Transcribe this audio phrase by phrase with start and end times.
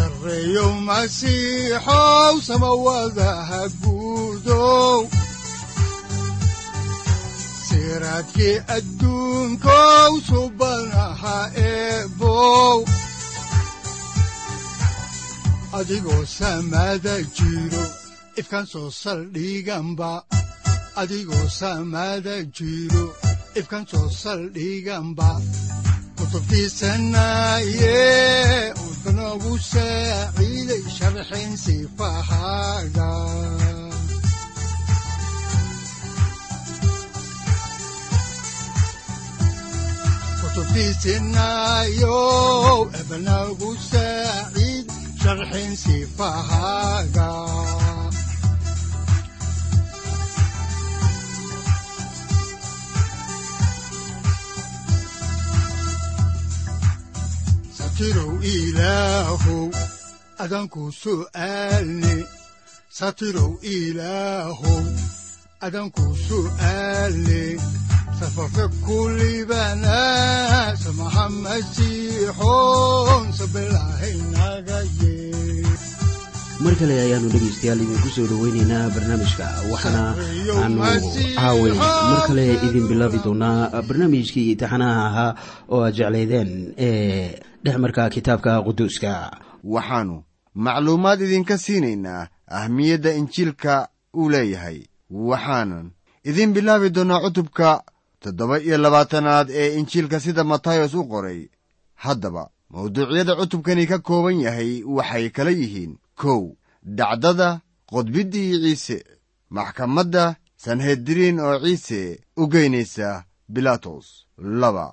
[0.00, 4.98] sareyow masiixow samawadaha guudow
[7.68, 12.78] siraadkii adduunkow subanaha eebow
[15.78, 17.84] adigoo samada jiro
[18.40, 20.12] ifkan soo saldhiganba
[21.00, 23.04] adigoo samada jiro
[23.60, 25.28] ifkan soo saldhiganba
[26.16, 28.65] kutubtiisanaye
[29.36, 33.10] udanogu saaciiday sharxin sifahaaga
[41.56, 44.86] kutubtiisinayow ebanagu saaciid
[45.22, 47.28] sharxin sifahaaga
[57.96, 59.72] satirow ilaahow
[60.44, 62.16] adanku su'aalne
[62.98, 64.84] satirow ilaahow
[65.64, 67.56] adanku su'aalne
[68.20, 69.96] safarka kulibana
[70.84, 75.64] samaha masiixoon sabilahaynaga yee
[76.60, 80.04] mar kale ayaanu dhegaystayaal idinku soo dhoweyneynaa barnaamijka waxaana
[80.60, 80.84] aanu
[81.40, 85.30] caaway mar kale idin bilaabi doonaa barnaamijkii taxanaha ahaa
[85.72, 89.12] oo aad jeclaydeen ee dhexmarka kitaabka quduuska.
[89.74, 90.16] Waxaannu
[90.64, 94.78] macluumaad idinka siinaynaa ahmiyadda injiilka uu leeyahay.
[95.10, 95.86] Waxaanan
[96.28, 97.68] idin bilaabi doonnaa cutubka
[98.22, 101.40] toddoba iyo labaatanaad ee injiilka sida matayos u qoray.
[102.04, 106.42] Haddaba mawduucyada cutubkani ka kooban yahay waxay kala yihiin kow
[106.98, 107.48] dhacdada
[107.90, 108.98] qodbiddii ciise
[109.56, 110.24] maxkamadda
[110.64, 112.00] sanhedriin oo ciise
[112.36, 113.24] u geynaysa
[113.54, 114.06] bilatos
[114.60, 114.86] laba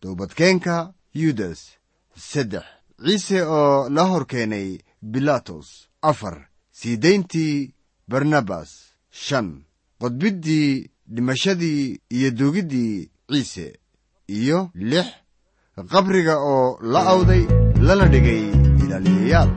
[0.00, 1.60] toobadkeenka yudas
[2.16, 2.64] saddex.
[3.04, 4.78] Ciise oo la hor keenay
[5.12, 5.68] bilatos
[6.02, 6.36] afar.
[6.78, 7.72] Sii dayntii
[8.08, 8.70] barnabas.
[9.10, 9.48] Shan.
[10.00, 13.66] Qodbiddii dhimashadii iyo duugiddii ciise.
[14.28, 15.06] Iyo lix.
[15.90, 17.42] Qabriga oo la awday
[17.86, 18.42] lana dhigay
[18.82, 19.50] ilaaliyayaal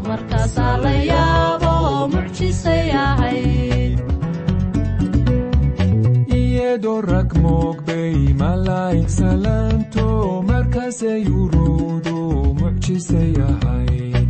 [0.08, 1.74] markaasaa la yaabo
[2.14, 3.98] mucjisay ahayd
[6.40, 10.08] iyadoo rag moogbay malaa'ig salaanto
[10.50, 12.18] markaasay uruudu
[12.62, 14.30] mucjisay ahayd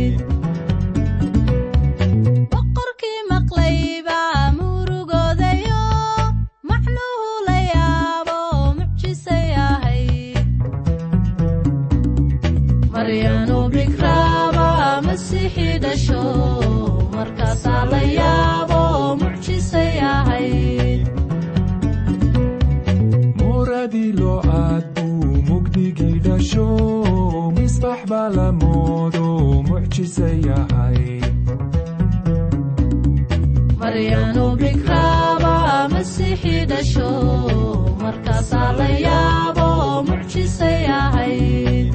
[38.03, 39.67] markaasaa la yaabo
[40.09, 41.90] mucjisay ahayd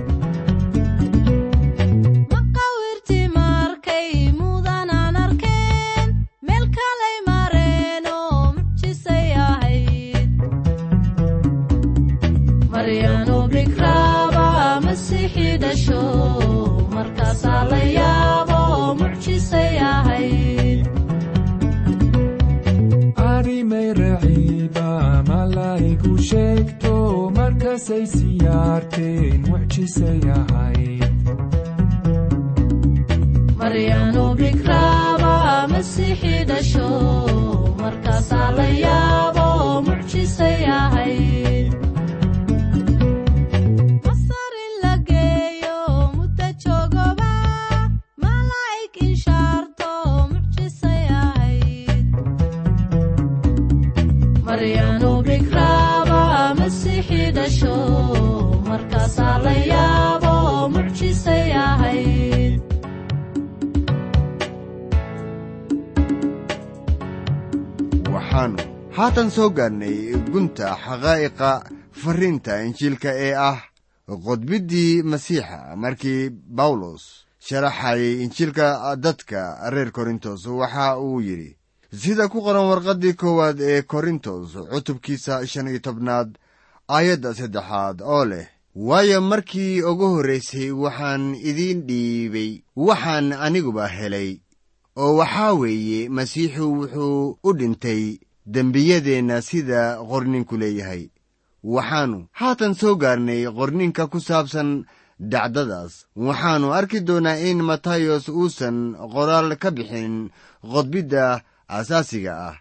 [38.31, 39.06] markaasaa
[69.07, 69.99] haatan soo gaarnay
[70.33, 71.51] gunta xaqaa'iqa
[72.01, 73.59] farriinta injiilka ee ah
[74.27, 77.03] qodbiddii masiixa markii bawlos
[77.47, 78.67] sharaxayay injiilka
[79.05, 80.41] dadka reer korintos.
[80.61, 81.57] Waxa uu yidhi
[82.03, 86.29] sida ku qoran warqaddii koowaad ee korintos cutubkiisa shan iyo tobnaad
[86.97, 88.47] aayadda saddexaad oo leh
[88.89, 92.51] waayo markii ugu horraysay waxaan idiin dhiibay
[92.87, 94.31] waxaan aniguba helay.
[95.03, 98.05] Oo waxaa weeye masiixu wuxuu u dhintay
[98.55, 101.03] dembiyadeenna sida qorninku leeyahay.
[101.75, 104.71] Waxaannu haatan soo gaarnay qorninka ku saabsan
[105.33, 105.93] dhacdadaas.
[106.27, 108.77] Waxaannu arki doonnaa in matayos uusan
[109.13, 110.15] qoraal ka bixin
[110.73, 111.25] qodbidda
[111.79, 112.57] asaasiga ah.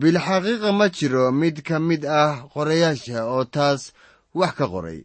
[0.00, 3.92] Bilxaqiiqa ma jiro mid ka mid ah qorayaasha oo taas
[4.38, 5.00] wax ka qoray.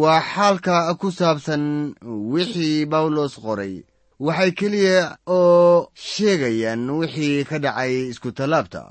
[0.00, 1.94] Waa xaalka ku saabsan
[2.32, 3.74] wixii bawlos qoray.
[4.26, 8.82] Waxay keliya oo sheegayaan wixii ka dhacay iskutallaabta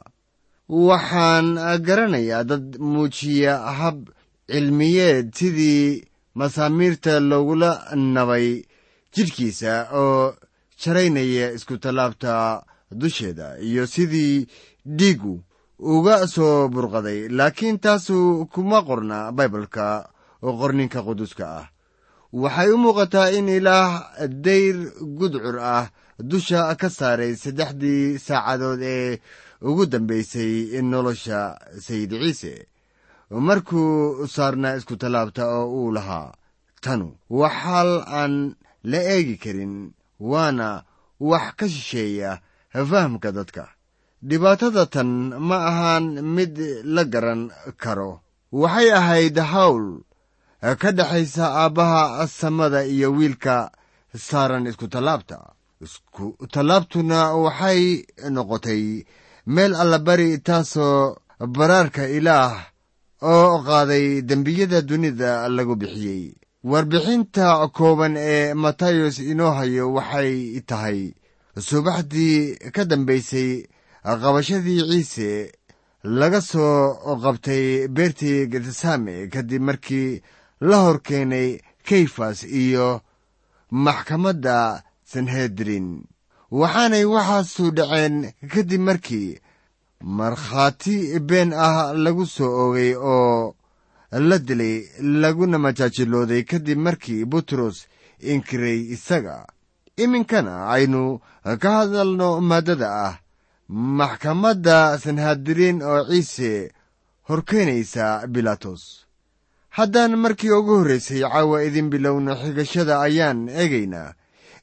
[0.69, 4.09] waxaan garanayaa dad muujiya hab
[4.49, 6.03] cilmiyeed sidii
[6.35, 8.63] masaamiirta loogula nabay
[9.13, 10.33] jidhkiisa oo
[10.81, 14.47] jaraynaya iskutallaabta dusheeda iyo sidii
[14.97, 15.43] dhiigu
[15.79, 17.29] uga soo burqaday.
[17.29, 20.09] Laakiin taasu kuma qorna baibalka
[20.43, 21.67] oo qorninka quduska ah.
[22.33, 24.75] Waxay u muuqataa in ilaah dayr
[25.17, 25.87] gudcur ah
[26.19, 29.19] dusha ka saaray saddexdii saacadood ee
[29.69, 31.39] ugu dambaysay nolosha
[31.85, 32.53] sayid ciise.
[33.47, 36.33] Markuu saarnaa iskutallaabta oo uu lahaa
[36.83, 38.33] tanu waa xaal aan
[38.91, 39.75] la eegi karin
[40.31, 40.67] waana
[41.29, 42.31] wax ka shisheeya
[42.89, 43.63] fahamka dadka.
[44.29, 45.09] Dhibaatada tan
[45.47, 46.53] ma ahaan mid
[46.95, 47.41] la garan
[47.83, 48.11] karo.
[48.61, 49.85] Waxay ahayd hawl
[50.81, 53.55] ka dhexaysa aabbaha samada iyo wiilka
[54.27, 55.37] saaran iskutallaabta
[55.85, 57.81] iskutallaabtuna waxay
[58.35, 58.83] noqotay
[59.53, 61.15] meel allabari taasoo
[61.55, 62.55] baraarka ilaah
[63.21, 66.23] oo qaaday dembiyada dunida lagu bixiyey.
[66.71, 70.99] Warbixinta kooban ee matayos inoo hayo waxay tahay
[71.67, 73.51] subaxdii ka dambaysay
[74.21, 75.29] qabashadii ciise
[76.19, 77.65] laga soo qabtay
[77.95, 80.21] beertii getesame kadib markii
[80.69, 81.49] la hor keenay
[81.87, 82.87] kayfas iyo
[83.71, 84.57] maxkamadda
[85.11, 85.87] sanhedrin
[86.59, 88.15] waxaanay waxaasu dhaceen
[88.53, 89.39] kadib markii
[90.19, 93.55] markhaati been ah lagu soo oogay oo
[94.29, 94.75] la dilay
[95.21, 97.77] laguna majaajilooday kadib markii butros
[98.31, 99.37] inkiray isaga.
[100.03, 101.01] Iminkana aynu
[101.61, 103.15] ka hadalno maaddada ah.
[103.99, 106.51] Maxkamadda sanhadiriin oo ciise
[107.27, 108.83] horkeenaysa bilaatos
[109.77, 114.13] haddaan markii ugu horraysay caawa idin bilowno xigashada ayaan eegaynaa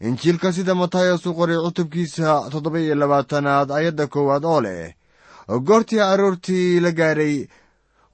[0.06, 4.94] injiilka sida matayos u qoray cutubkiisa toddoba iyo labaatanaad ayadda koowaad oo leh
[5.66, 7.36] goortii aroortii la gaadhay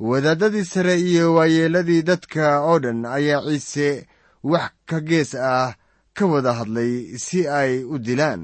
[0.08, 4.06] wadaaddadii sare iyo waayeelladii dadka oo dhan ayaa ciise
[4.44, 5.74] wax ka gees ah
[6.16, 8.42] ka wada hadlay si ay u dilaan.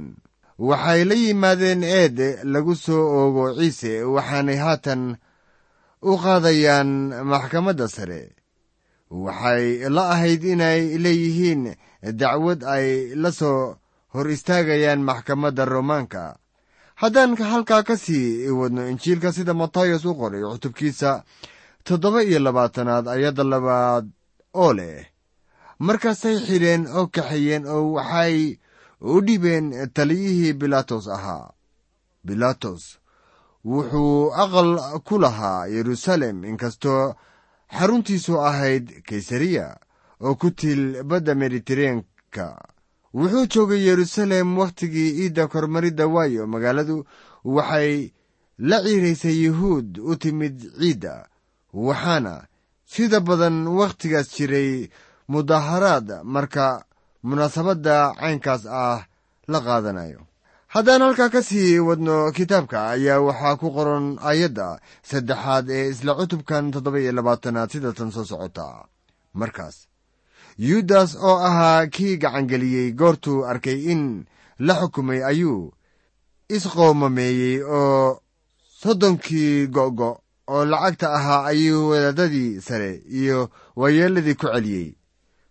[0.59, 2.19] Waxay la yimaadeen eed
[2.53, 5.03] lagu soo oogo ciise waxaanay haatan
[6.03, 6.91] u qaadayaan
[7.31, 8.21] maxkamadda sare
[9.23, 11.63] waxay la ahayd inay leeyihiin
[12.21, 13.77] dacwad ay la soo
[14.13, 16.25] hor istaagayaan maxkamadda roomaanka.
[17.01, 21.11] Haddaan halkaa ka sii wadno injiilka sida matayos u qoray cutubkiisa
[21.87, 24.07] toddoba iyo labaatanaad ayadda labaad
[24.63, 25.07] oo leh
[25.87, 28.59] markaasay xidheen oo kaxeeyeen oo waxay
[29.01, 31.51] u dhibeen taliyihii bilaatos ahaa.
[32.27, 32.83] Bilaatos
[33.65, 34.71] wuxuu aqal
[35.07, 37.15] ku lahaa yeruusaalem inkastoo
[37.79, 39.77] xaruntiisu ahayd kaysariya
[40.21, 42.47] oo ku til badda mediteraneanka
[43.15, 46.47] wuxuu joogay yeruusaalem wakhtigii iidda kormaridda waayo.
[46.47, 47.07] Magaaladu
[47.45, 48.13] waxay
[48.59, 51.27] la ciiraysay yuhuud u timid ciidda
[51.73, 52.47] waxaana
[52.87, 54.89] sida badan wakhtigaas jiray
[55.29, 56.85] mudaharaad marka
[57.23, 59.01] munaasabadda caynkaas ah
[59.49, 60.21] la qaadanayo
[60.75, 64.69] haddaan halkaa ka sii wadno kitaabka ayaa waxaa ku qoran ayadda
[65.11, 68.67] saddexaad ee isla cutubkan toddoba iyo labaatanaad sida tan soo socota.
[69.41, 69.77] Markaas
[70.69, 74.03] yuudas oo ahaa kii gacangeliyey goortuu arkay in
[74.67, 75.73] la xukumay ayuu
[76.57, 78.21] isqoomameeyey oo
[78.83, 80.11] soddonkii go'go
[80.55, 82.91] oo lacagta ahaa ayuu wadaadadii sare
[83.21, 83.39] iyo
[83.81, 84.89] waayeelladii ku celiyey.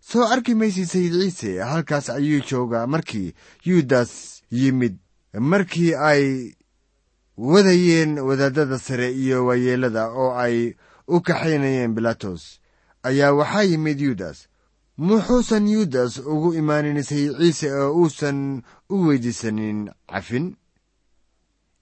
[0.09, 3.33] Soo arki maysid sayid ciise halkaas ayuu joogaa markii
[3.67, 4.11] yuudas
[4.51, 4.95] yimid
[5.39, 6.53] markii ay
[7.37, 10.75] wadayeen wadaadada sare iyo waayeellada oo ay
[11.07, 12.59] u kaxaynayeen bilatos
[13.03, 14.47] ayaa waxaa yimid yuudas
[14.97, 20.55] muxuusan yuudas ugu imaanin sayid ciise oo uusan u weydiisanin cafin.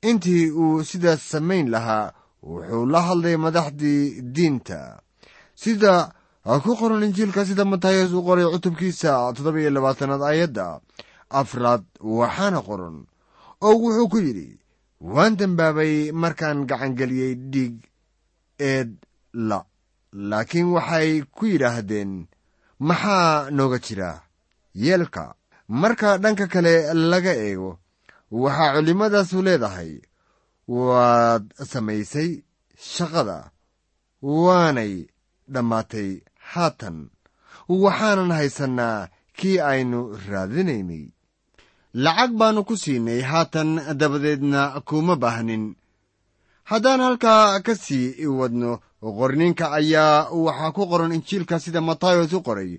[0.01, 5.01] Intii uu sidaas samayn lahaa wuxuu la hadlay madaxdii diinta.
[5.55, 6.13] Sida
[6.63, 10.79] ku qoran injiilka sida matayas u qoray cutubkiisa toddoba iyo labaatanaad aayadda
[11.29, 13.05] afraad waxaana qoran
[13.67, 14.49] oo wuxuu ku yidhi
[15.13, 17.75] waan dembaabay markaan gacangeliyey dhiig
[18.71, 18.91] eed
[19.49, 19.59] la
[20.29, 22.11] laakiin waxay ku yidhaahdeen
[22.87, 24.11] maxaa nooga jira?
[24.83, 25.23] Yeelka
[25.81, 26.73] marka dhanka kale
[27.11, 27.71] laga eego
[28.43, 29.91] waxaa culimmadaasu leedahay
[30.67, 32.29] waad samaysay
[32.93, 33.37] shaqada
[34.43, 34.93] waanay
[35.53, 36.09] dhammaatay
[36.51, 36.97] haatan
[37.83, 39.99] waxaanan haysannaa kii aynu
[40.29, 41.03] raadinaynay
[41.93, 43.69] lacag baannu ku siinay haatan
[43.99, 45.75] dabadeedna kuma baahnin
[46.69, 52.71] haddaan halkaa ka sii wadno qorninka ayaa waxaa ku qoran injiilka sida matayos u qoray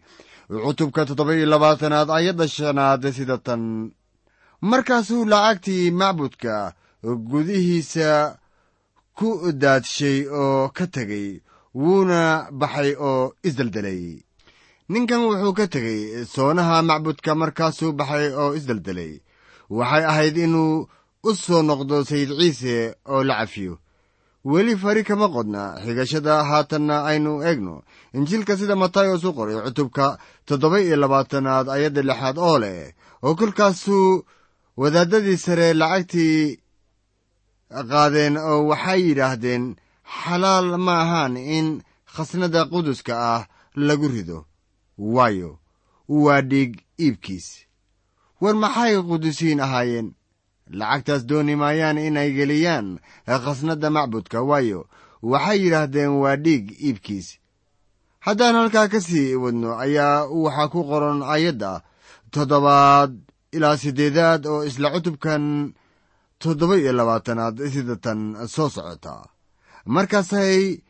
[0.65, 3.63] cutubka toddoba iyo labaatanaad ayadda shanaad sida tan.
[4.71, 6.55] Markaasuu lacagtii macbudka
[7.31, 8.39] gudihiisa
[9.19, 9.29] ku
[9.63, 11.29] daadshay oo ka tegey
[11.75, 12.21] wuuna
[12.61, 14.03] baxay oo isdeldelay
[14.93, 16.01] ninkan wuxuu ka tegey
[16.35, 19.13] soonaha macbudka markaasuu baxay oo isdeldelay
[19.79, 20.75] waxay ahayd inuu
[21.29, 22.75] u soo noqdo sayid ciise
[23.13, 23.75] oo la cafiyo.
[24.51, 27.75] Weli fari kama qodna xigashada haatanna aynu eegno.
[28.17, 30.07] Injiilka sida matayos u qoray cutubka
[30.47, 32.81] toddoba iyo labaatanaad ayadda lixaad oo leh
[33.25, 34.09] oo kolkaasuu
[34.81, 36.59] wadaadadii sare lacagtii
[37.91, 39.65] qaadeen oo waxay yidhaahdeen
[40.21, 41.67] xalaal ma ahaan in
[42.15, 43.43] khasnada quduska ah
[43.87, 44.39] lagu rido
[45.15, 45.51] waayo
[46.09, 46.73] waa dhiig
[47.05, 47.47] iibkiis.
[48.41, 50.09] War maxay qudusiin ahaayeen?
[50.79, 52.89] Lacagtaas dooni maayaan inay geliyaan
[53.27, 54.81] khasnadda macbudka waayo
[55.31, 57.29] waxay yidhaahdeen waa dhiig iibkiis.
[58.25, 61.73] Haddaan halkaa ka sii wadno ayaa waxaa ku qoran ayadda
[62.33, 63.13] toddobaad
[63.57, 65.45] ilaa siddeedaad oo isla cutubkan
[66.43, 68.21] toddoba iyo labaatanaad sida tan
[68.55, 69.15] soo socota.
[69.95, 70.83] Markaasay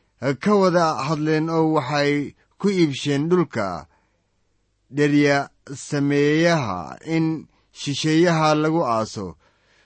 [0.43, 2.13] ka wada hadleen oo waxay
[2.61, 3.87] ku iibsheen dhulka
[4.97, 9.27] dherya sameeyaha in shisheeyaha lagu aaso.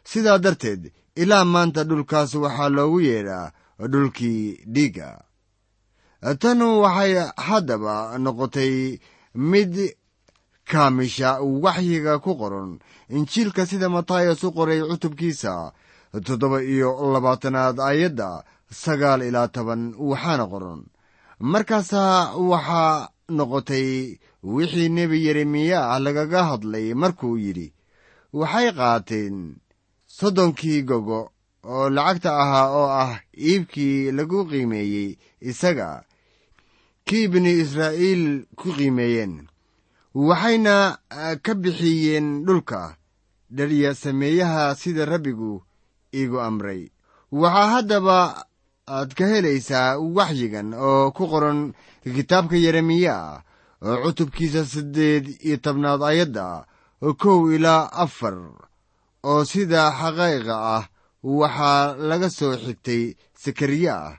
[0.05, 3.53] Sidaa darteed ilaa maanta dhulkaas waxaa loogu yeedhaa
[3.93, 4.43] dhulkii
[4.75, 5.09] dhiigga.
[6.41, 7.13] Tan waxay
[7.47, 7.95] haddaba
[8.25, 8.99] noqotay
[9.35, 9.75] mid
[10.71, 11.31] kaamisha
[11.65, 12.79] waxyiga ku qoran.
[13.17, 15.73] Injiilka sida matayas u qoray cutubkiisa
[16.27, 18.29] toddoba iyo labaatanaad ayadda
[18.83, 20.81] sagaal ilaa toban waxaana qoran.
[21.53, 27.73] Markaasaa waxaa noqotay wixii nebi yeremiya ah lagaga hadlay markuu yidhi
[28.39, 29.37] waxay qaateen
[30.19, 31.21] soddonkii gogo
[31.75, 33.13] oo lacagta ahaa oo ah
[33.49, 35.19] iibkii lagu qiimeeyey
[35.51, 35.89] isaga
[37.07, 38.25] kii bini israa'iil
[38.59, 39.35] ku qiimeeyeen
[40.15, 40.75] waxayna
[41.45, 42.97] ka bixiyeen dhulka
[43.51, 45.63] dharya sameeyaha sida rabbigu
[46.15, 46.83] iigu amray.
[47.33, 48.47] Waxaa haddaba
[48.87, 51.61] aad ka helaysaa waxyigan oo ku qoran
[52.17, 53.17] kitaabka yeremiya
[53.87, 56.47] oo cutubkiisa siddeed iyo tobnaad ayadda
[57.23, 58.37] kow ilaa afar
[59.31, 60.85] oo sida xaqaa'iqa ah
[61.39, 63.03] waxaa laga soo xigtay
[63.43, 64.15] sakariya ah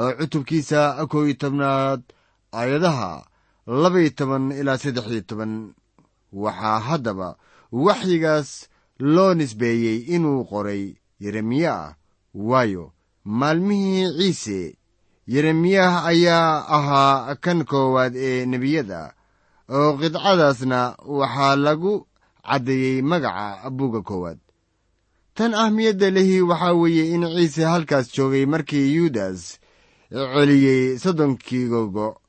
[0.00, 2.00] oo cutubkiisa kow iyo tobnaad
[2.58, 3.10] aayadaha
[3.82, 5.52] labaiyo toban ilaa saddex iyo toban.
[6.42, 7.28] Waxaa haddaba
[7.84, 8.48] waxyigaas
[9.14, 10.82] loo nisbeeyey inuu qoray
[11.22, 11.96] yeremiya
[12.48, 12.84] waayo
[13.24, 14.76] maalmihii ciise
[15.26, 19.14] yeremiyah ayaa ahaa kan koowaad ee nebiyada
[19.68, 20.80] oo qidcadaasna
[21.18, 22.06] waxaa lagu
[22.48, 24.38] caddeeyey magaca buugga koowaad.
[25.34, 29.40] Tan ahmiyadda lehi waxaa weeye in ciise halkaas joogay markii yuudas
[30.10, 32.20] celiyey soddonkii gogo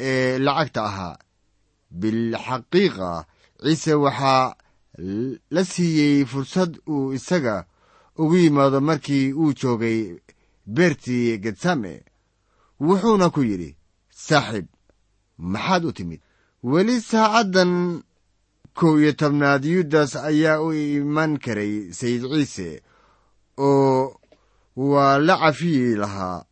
[0.00, 1.16] ee lacagta ahaa.
[2.00, 3.24] Bilxaqiiqa
[3.62, 4.54] ciise waxaa
[5.54, 7.56] la siiyey fursad uu isaga
[8.18, 10.00] ugu yimaado markii uu joogay
[10.74, 11.92] beertii getsame
[12.86, 13.70] wuxuuna ku yidhi
[14.26, 14.66] saaxiib
[15.52, 16.20] maxaad u timid?
[16.70, 17.72] Weli saacaddan
[18.78, 22.68] kow iyo tobnaad yudas ayaa u iman karay sayid ciise
[23.58, 24.16] oo
[24.76, 26.44] waa la cafiyi lahaa.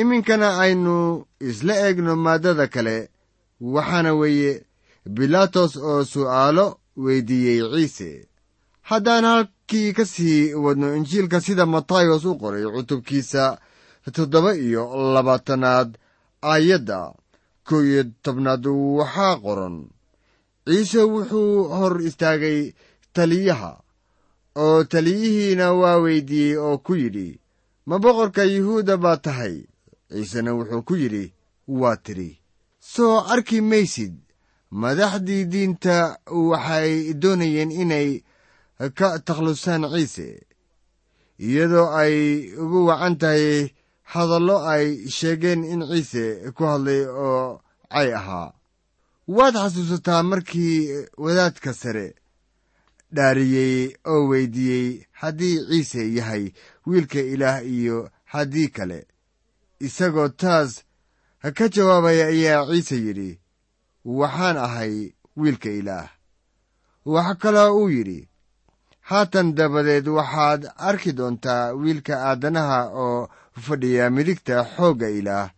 [0.00, 0.94] Iminkana aynu
[1.48, 2.96] isla eegno maaddada kale
[3.74, 4.52] waxaana weeye
[5.14, 6.66] bilaatos oo su'aalo
[7.04, 8.10] weydiiyey ciise.
[8.88, 9.24] Haddaan
[9.72, 13.58] halkii ka sii wadno injiilka sida matayos u qoray cutubkiisa
[14.12, 15.96] toddoba iyo labaatanaad
[16.42, 17.14] aayadda
[17.64, 19.88] kow iyo tobnaad waxaa qoran.
[20.66, 22.72] Ciise wuxuu hor istaagay
[23.12, 23.80] taliyaha
[24.56, 27.40] oo taliyihiina waa weydiiyey oo ku yidhi
[27.86, 29.64] ma boqorka yuhuudda baa tahay?
[30.12, 31.32] Ciisena wuxuu ku yidhi
[31.68, 32.38] waa tidhi
[32.80, 34.14] soo arki maysid
[34.70, 36.18] madaxdii diinta
[36.50, 38.22] waxay doonayeen inay
[38.90, 40.28] ka takhlusaan ciise
[41.38, 42.16] iyadoo ay
[42.62, 43.70] ugu wacan tahay
[44.12, 44.86] hadallo ay
[45.16, 47.60] sheegeen in ciise ku hadlay oo
[47.92, 48.52] cay ahaa.
[49.28, 52.14] Waad xasuusataa markii wadaadka sare
[53.14, 56.44] dhaariyey oo weydiiyey haddii ciise yahay
[56.86, 59.06] wiilka ilaah iyo haddii kale.
[59.80, 60.82] Isagoo taas
[61.56, 63.40] ka jawaabaya ayaa ciise yidhi
[64.04, 64.94] waxaan ahay
[65.36, 66.08] wiilka ilaah.
[67.04, 68.28] Waxa kaloo uu yidhi
[69.12, 73.18] haatan dabadeed waxaad arki doontaa wiilka aadanaha oo
[73.64, 75.48] fadhiya midigta xoogga ilaah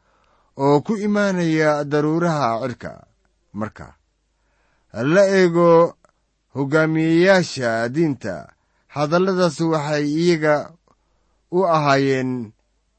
[0.65, 2.93] oo ku imaanaya daruuraha cirka.
[3.61, 3.87] Marka
[5.15, 5.71] la eego
[6.55, 8.35] hoggaamiyeyaasha diinta.
[8.95, 10.55] Hadalladaas waxay iyaga
[11.57, 12.33] u ahaayeen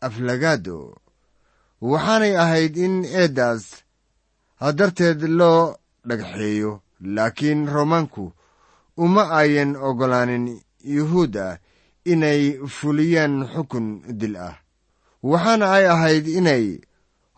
[0.07, 0.79] aflagaado.
[1.91, 3.63] Waxaanay ahayd in eeddaas
[4.77, 5.61] darteed loo
[6.07, 6.71] dhagxeeyo
[7.15, 8.23] laakiin roomaanku
[8.97, 11.59] uma ayan oggolaanin yuhuudda
[12.05, 14.55] inay fuliyaan xukun dil ah.
[15.23, 16.65] Waxaana ay ahayd inay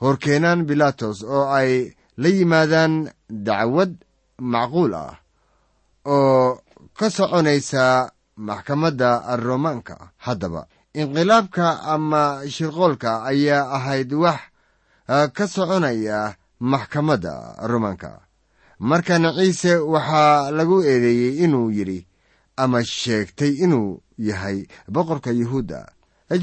[0.01, 2.93] horkeenaan bilaatos oo ay la yimaadaan
[3.29, 3.93] dacwad
[4.53, 5.15] macquul ah
[6.05, 6.59] oo
[6.97, 9.09] ka soconaysa maxkamadda
[9.45, 10.67] roomaanka haddaba.
[10.93, 14.39] Inqilaabka ama shirqoolka ayaa ahayd wax
[15.35, 17.33] ka soconaya maxkamadda
[17.69, 18.26] roomaanka
[18.79, 22.07] markana ciise waxaa lagu eedeeyey inuu yidhi
[22.57, 25.79] ama sheegtay inuu yahay boqorka yuhuudda.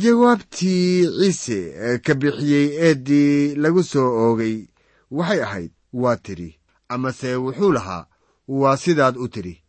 [0.02, 4.66] Jawaabtii ciise ka bixiyey eeddii lagu soo oogay
[5.10, 8.06] waxay ahayd waa tidhi amase wuxuu lahaa
[8.48, 9.62] waa sidaad u tidhi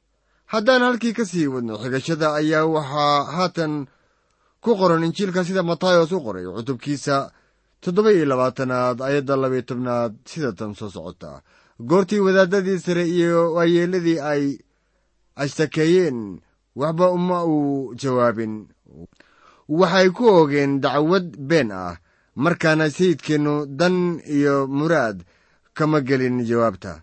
[0.46, 3.74] haddaan halkii ka sii wadno xigashada ayaa waxaa haatan
[4.64, 7.32] ku qoran injiilka sida matayos u qoray cutubkiisa
[7.82, 11.42] toddoba iyo labaatanaad ayadda labaiyo tobnaad sida tan soo socota
[11.80, 14.58] goortii wadaadadii sare iyo waayeelladii ay
[15.36, 16.40] ashtakeeyeen
[16.76, 18.68] waxba uma uu jawaabin.
[19.68, 21.98] Waxay ku ogeen dacwad been ah
[22.36, 25.24] markaana sayidkeennu dan iyo muraad
[25.74, 27.02] kama gelin jawaabta.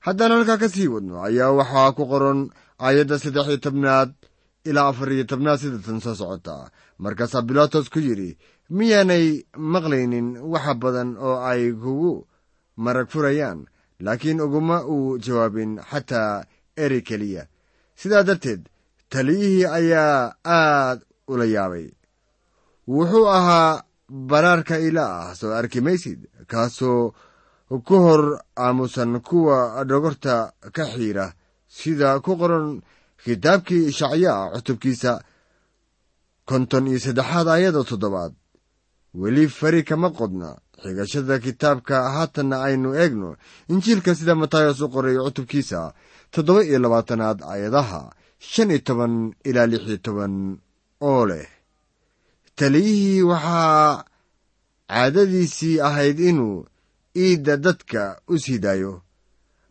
[0.00, 4.10] Haddaan halkaa ka sii wadno ayaa waxaa ku qoran aayadda saddex iyo tobnaad
[4.64, 6.70] ilaa afar iyo tobnaad sida tan soo socota.
[6.98, 8.38] Markaasaa bilaatos ku yidhi
[8.70, 12.26] miyaanay maqlaynin waxa badan oo ay kugu
[12.76, 13.66] marag furayaan
[14.04, 16.44] laakiin uguma uu jawaabin xataa
[16.76, 17.42] erey keliya.
[18.00, 18.62] Sidaa darteed
[19.10, 20.98] taliyihii ayaa aad
[21.32, 21.86] ula yaabay.
[22.94, 23.82] Wuxuu ahaa
[24.30, 27.14] baraarka ilaah soo arki maysid kaasoo
[27.86, 28.24] ku hor
[28.64, 31.26] aamusan kuwa dhogorta ka xiira.
[31.76, 32.82] Sida ku qoran
[33.24, 35.12] kitaabkii ishacyaa cutubkiisa
[36.48, 38.32] konton iyo saddexaad ayada toddobaad
[39.14, 40.56] weli fari kama qodna.
[40.82, 43.36] Xigashada kitaabka haatanna aynu eegno.
[43.68, 45.92] Injiilka sida matayos u qoray cutubkiisa
[46.32, 50.34] toddoba iyo labaatanaad aayadaha shan iyo toban ilaa lix iyo toban
[51.00, 51.46] oo leh
[52.56, 54.04] taliyihii waxaa
[54.88, 56.66] caadadiisii ahayd inuu
[57.16, 59.02] iidda dadka u sii daayo.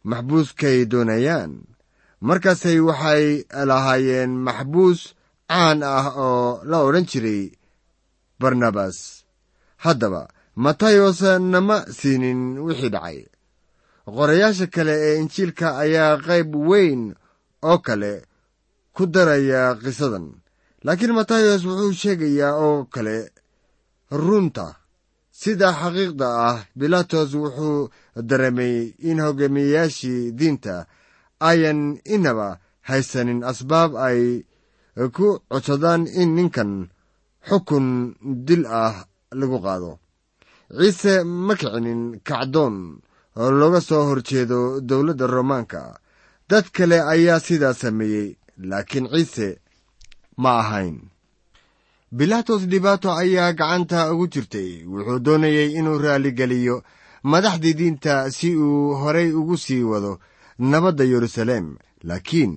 [0.03, 1.53] Maxbuuskay doonayaan.
[2.21, 4.99] Markaasay waxay lahaayeen maxbuus
[5.49, 7.51] caan ah oo la odhan jiray
[8.39, 9.20] barnabas
[9.83, 10.21] haddaba
[10.63, 11.21] matayos
[11.53, 13.19] nama siinin wixii dhacay.
[14.15, 17.01] Qorayaasha kale ee injiilka ayaa qayb weyn
[17.69, 18.11] oo kale
[18.95, 20.25] ku daraya qisadan.
[20.85, 23.15] Laakiin matayos wuxuu sheegayaa oo kale
[24.23, 24.65] runta
[25.39, 27.89] sida xaqiiqda ah bilaatos wuxuu
[28.29, 28.75] dareemay
[29.09, 30.75] in hogaamiyeyaashii diinta
[31.49, 31.81] ayan
[32.15, 32.47] inaba
[32.89, 34.21] haysanin asbaab ay
[35.15, 36.71] ku codsadaan in ninkan
[37.47, 37.87] xukun
[38.47, 38.95] dil ah
[39.39, 39.99] lagu qaado.
[40.77, 42.75] Ciise ma kicinin kacdoon
[43.39, 45.81] oo looga soo horjeedo dowladda roomaanka.
[46.49, 48.35] Dad kale ayaa sidaa sameeyey
[48.69, 49.47] laakiin ciise
[50.37, 50.97] ma ahayn.
[52.17, 54.83] Bilaatos dhibaato ayaa gacanta ugu jirtay.
[54.91, 56.83] Wuxuu doonayey inuu raalligeliyo
[57.23, 60.19] madaxdii diinta si uu horay ugu sii wado
[60.59, 61.67] nabadda yeruusaleem
[62.07, 62.53] laakiin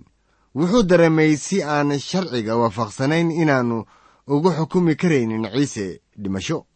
[0.59, 3.79] wuxuu dareemay si aan sharciga waafaqsanayn inaannu
[4.35, 6.67] ugu xukumi karaynin ciise dhimasho.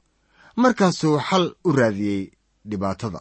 [0.56, 2.30] Markaasuu xal u raadiyey
[2.68, 3.20] dhibaatada.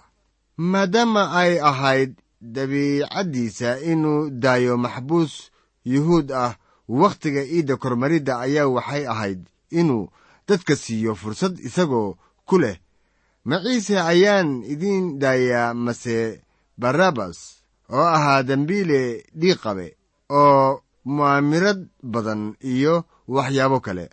[0.58, 5.51] Maadaama ay ahayd dabiicaddiisa inuu daayo maxbuus
[5.86, 6.56] yuhuud ah
[6.88, 10.10] wakhtiga iidda kormaridda ayaa waxay ahayd inuu
[10.47, 12.77] dadka siiyo fursad isagoo ku leh
[13.45, 16.41] ma ciise ayaan idiin daayaa mase
[16.77, 17.38] barabas
[17.89, 19.01] oo ahaa dembiile
[19.39, 19.88] dhiiqabe
[20.30, 22.41] oo mu'aamirad badan
[22.73, 24.06] iyo waxyaabo kale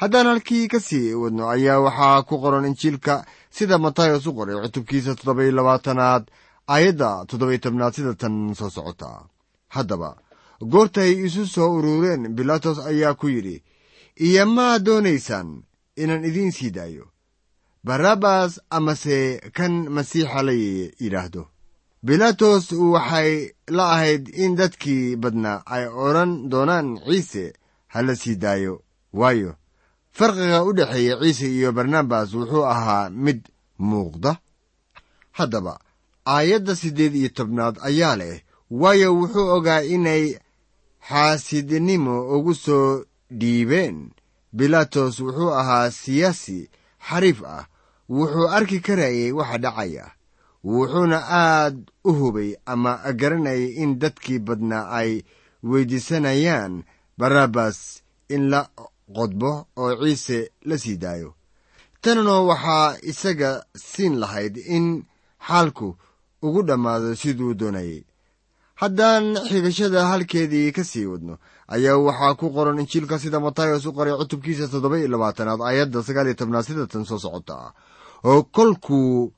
[0.00, 3.14] haddaan halkii ka sii wadno ayaa waxaa ku qoran injiilka
[3.56, 6.24] sida matayos u qoray cutubkiisa toddoba-iyo labaatanaad
[6.74, 9.10] aayadda toddoba-iyo tobnaad sida tan soo socota.
[9.74, 10.10] Haddaba
[10.72, 13.56] goortay isu soo urureen bilaatos ayaa ku yidhi
[14.26, 15.48] iyo maa doonaysaan
[16.02, 17.04] inaan idiin sii daayo.
[17.84, 21.42] Barabas amase kan masiixa la yidhaahdo.
[22.06, 23.32] Bilaatos waxay
[23.76, 27.44] la ahayd in dadkii badnaa ay odhan doonaan ciise
[27.92, 28.74] ha la sii daayo.
[29.12, 29.52] Waayo
[30.12, 33.40] farqiga u dhexeeya ciise iyo barnabas wuxuu ahaa mid
[33.78, 34.32] muuqda.
[35.38, 35.74] Haddaba
[36.26, 40.24] aayadda siddeed iyo tobnaad ayaa leh waayo wuxuu ogaa inay
[41.08, 43.04] xaasidnimo ugu soo
[43.40, 44.10] dhiibeen.
[44.56, 46.58] Bilaatos wuxuu ahaa siyaasi
[47.08, 47.64] xariif ah
[48.16, 50.06] wuxuu arki karayay waxa dhacaya
[50.64, 55.22] wuxuuna aad u hubay ama garanayay in dadkii badnaa ay
[55.62, 56.82] weyddiisanayaan
[57.18, 57.78] barabas
[58.28, 58.60] in la
[59.16, 61.34] qodbo oo ciise la sii daayo.
[62.02, 65.04] Tanuna waxaa isaga siin lahayd in
[65.48, 65.96] xaalku
[66.42, 68.04] ugu dhammaado siduu doonayay
[68.80, 71.34] haddaan xigashada halkeedii ka sii wadno
[71.68, 76.26] ayaa waxaa ku qoran injiilka sida matayos u qoray cutubkiisa toddoba iyo labaatanaad aayadda sagaal
[76.26, 77.72] iyo tobnaad sida tan soo socota
[78.24, 79.32] oo kolkuu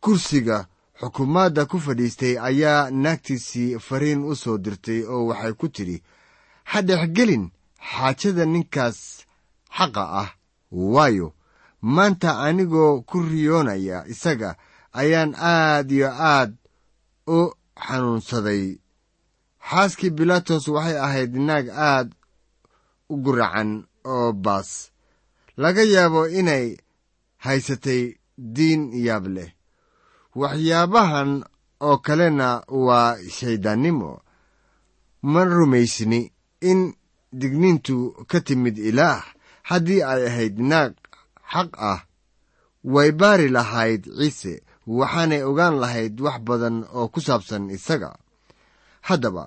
[0.00, 0.66] kursiga
[1.00, 6.02] xukuumaadda ku fadhiistay ayaa naagtiisii fariin u soo dirtay oo waxay ku tidhi
[6.70, 7.44] ha dhexgelin
[7.90, 8.98] xaajada ninkaas
[9.76, 10.30] xaqa ah
[10.92, 11.28] waayo
[11.94, 14.50] maanta anigoo ku riyoonaya isaga
[15.00, 16.50] ayaan aad iyo aad
[17.36, 17.38] u
[17.86, 18.64] xanuunsaday.
[19.68, 22.08] Xaaskii bilaatos waxay ahayd naag aad
[23.12, 23.70] u guracan
[24.14, 24.70] oo baas.
[25.62, 26.66] Laga yaabo inay
[27.44, 28.02] haysatay
[28.54, 29.50] diin yaab leh.
[30.40, 31.30] Waxyaabahan
[31.88, 32.48] oo kalena
[32.86, 34.10] waa shayddaannimo
[35.32, 36.20] ma rumaysni
[36.70, 36.80] in
[37.40, 37.96] digniintu
[38.30, 39.22] ka timid ilaah
[39.68, 40.92] haddii ay ahayd naag
[41.52, 42.00] xaq ah
[42.92, 44.54] way baari lahayd ciise
[44.98, 48.10] waxaanay ogaan lahayd wax badan oo ku saabsan isaga.
[49.08, 49.44] Haddaba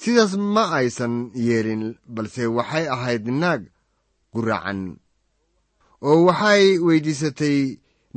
[0.00, 1.14] sidaas ma aysan
[1.46, 3.62] yeelin balse waxay ahayd naag
[4.34, 4.80] guracan
[6.08, 7.58] oo waxay weyddiisatay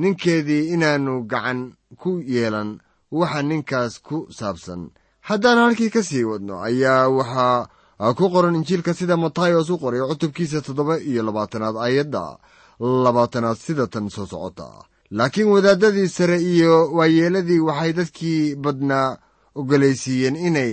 [0.02, 1.60] ninkeedii inaannu gacan
[2.02, 2.70] ku yeelan
[3.18, 4.82] waxa ninkaas ku saabsan.
[5.28, 10.62] Haddaan halkii ka sii wadno ayaa waxaa ku qoran injiilka sida matayos u qoray cutubkiisa
[10.62, 12.38] toddoba iyo labaatanaad aayadda.
[12.80, 14.68] Labaatanaad sida tan soo socota.
[15.12, 19.18] Laakiin wadaaddadii sare iyo waayeeladii waxay dadkii badnaa
[19.56, 20.72] ogolaysiiyeen inay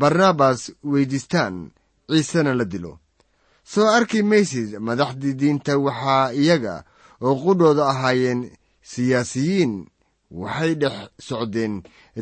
[0.00, 1.70] barnabas weyddiistaan
[2.10, 2.98] ciisena la dilo.
[3.64, 6.84] Soo arki maysid madaxdii diinta waxaa iyaga
[7.26, 8.40] oo qudhooda ahaayeen
[8.82, 9.86] siyaasiyiin.
[10.30, 10.96] Waxay dhex
[11.28, 11.74] socdeen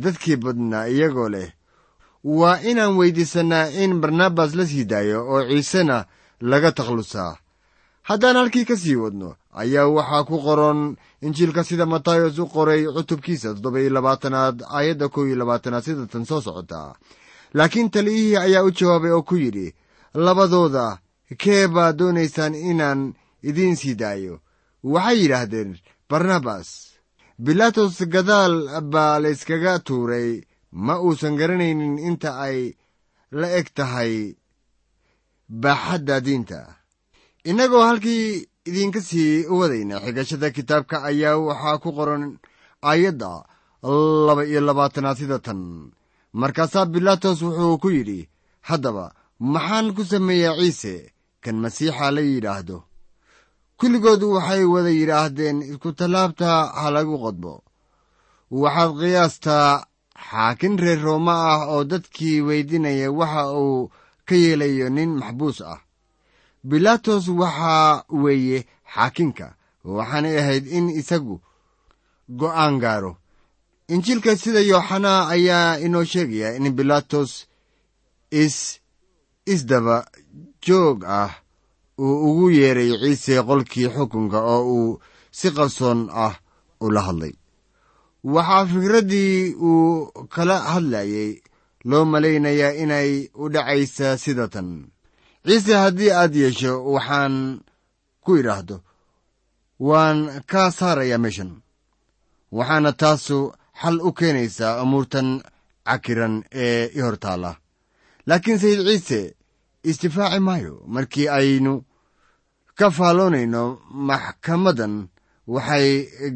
[0.05, 1.49] dadkii badnaa iyagoo leh
[2.25, 6.05] waa inaan weyddiisannaa in barnabas la sii daayo oo ciisena
[6.41, 7.37] laga takhlusaa.
[8.03, 13.55] Haddaan halkii ka sii wadno ayaa waxaa ku qoran injiilka sida matayos u qoray cutubkiisa
[13.55, 16.95] toddoba iyo labaatanaad aayadda kow iyo labaatanaad sida tan soo socota.
[17.55, 19.75] Laakiin taliyihii ayaa u jawaabay oo ku yidhi
[20.15, 20.99] labadooda
[21.39, 24.41] kee baa doonaysaan inaan idiin sii daayo?
[24.85, 25.79] Waxay yidhaahdeen
[26.11, 26.69] barnabas
[27.45, 30.43] bilaatos gadaal baa layskaga tuuray
[30.75, 32.59] ma uusan garanaynin inta ay
[33.41, 34.13] la eg tahay
[35.63, 36.61] baaxadda diinta.
[37.51, 38.27] Innagoo halkii
[38.69, 42.25] idinka sii wadayna xigashada kitaabka ayaa waxaa ku qoran
[42.89, 43.31] aayadda
[44.27, 45.61] laba iyo labaatanaad sida tan.
[46.41, 48.21] Markaasaa bilaatos wuxuu ku yidhi
[48.69, 49.05] haddaba
[49.39, 50.95] maxaan ku sameeyaa ciise?
[51.43, 52.79] Kan masiixa la yidhaahdo.
[53.79, 56.49] Kulligoodu waxay wada yidhaahdeen isku tallaabta
[56.81, 57.53] ha lagu qodbo.
[58.63, 59.69] Waxaad qiyaastaa
[60.15, 63.91] xaakin reer rooma ah oo dadkii weydinaya waxa uu
[64.27, 65.81] ka yeelayo nin maxbuus ah.
[66.69, 68.59] Bilaatos waxaa weeye
[68.95, 69.47] xaakinka
[69.85, 71.41] waxaanay ahayd in isagu
[72.29, 73.13] go'aan gaaro.
[73.89, 77.33] Injiilka sida yooxanaa ayaa inoo sheegaya in bilaatos
[78.31, 78.81] is
[79.47, 79.97] isdaba
[80.65, 81.31] joog ah
[81.99, 85.01] uu ugu yeeray ciise qolkii xukunka oo uu
[85.39, 86.35] si qarsoon ah
[86.81, 87.35] ula hadlay
[88.25, 91.31] waxaa fikraddii uu kala hadlayay
[91.91, 93.11] loo malaynayaa inay
[93.43, 94.69] u dhacaysa sida tan
[95.47, 97.35] ciise haddii aad yeesho waxaan
[98.25, 98.77] ku idhaahdo
[99.89, 100.19] waan
[100.51, 101.51] kaa saarayaa meeshan.
[102.57, 103.39] Waxaana taasu
[103.81, 105.29] xal u keenaysaa umuurtan
[105.89, 106.35] cakiran
[106.65, 107.51] ee i hor taalla.
[108.27, 109.21] Laakiin sayid ciise
[109.91, 111.73] isdifaaci maayo markii aynu
[112.79, 113.63] ka faalloonayno
[114.09, 114.95] maxkamaddan
[115.47, 115.89] waxay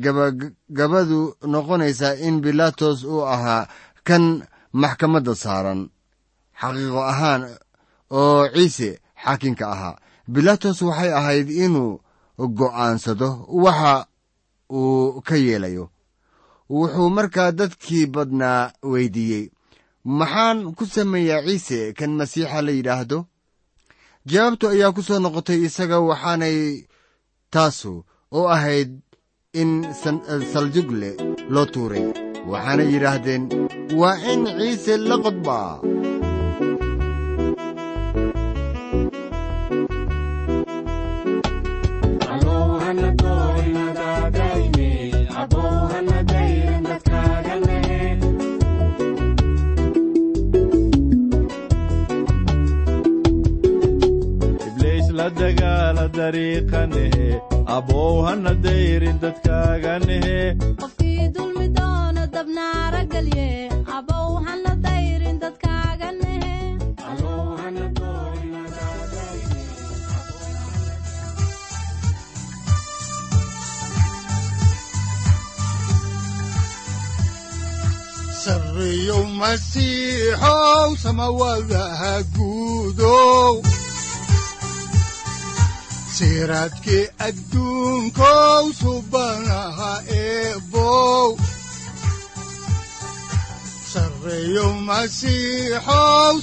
[0.05, 1.21] gabagabadu
[1.53, 3.69] noqonaysaa in bilaatos uu ahaa
[4.07, 4.25] kan
[4.83, 5.81] maxkamadda saaran
[6.61, 7.43] xaqiiqo ahaan
[8.21, 8.89] oo ciise
[9.23, 9.99] xaakinka ahaa.
[10.33, 11.93] Bilaatos waxay ahayd inuu
[12.59, 13.29] go'aansado
[13.65, 13.93] waxa
[14.81, 15.85] uu ka yeelayo.
[16.71, 19.45] Wuxuu markaa dadkii badnaa weydiiyey
[20.19, 23.19] maxaan ku sameeyaa ciise kan masiixa la yidhaahdo?
[24.31, 26.59] Jawaabtu ayaa ku soo noqotay isaga waxaanay
[27.53, 27.93] taasu
[28.37, 28.91] oo ahayd
[29.61, 29.71] in
[30.53, 31.11] saljugle
[31.55, 32.07] loo tuuray.
[32.51, 33.43] Waxaanay yidhaahdeen
[34.01, 35.71] waa in ciise la qodbaa
[57.77, 60.39] abow hana dayrin dadkaaganehe
[60.83, 63.49] qofkii dulmi doono dabnaara gelye
[63.99, 66.55] abow hana dayrin dadkaaga nehe.
[78.43, 83.53] Sarriyow masiixow samawadaha guudow
[86.19, 91.31] siraadkii adduunkow subanaha eebow
[93.93, 96.35] sarreyow masiixow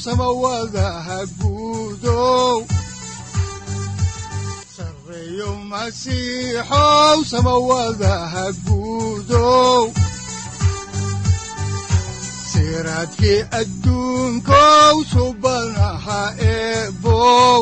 [5.71, 9.83] masiixow samawadaha guudow.
[12.51, 16.21] Siraadkii adduunkow subanaha
[16.53, 17.61] eebow